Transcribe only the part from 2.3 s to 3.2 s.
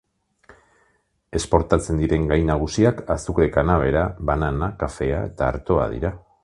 gai nagusiak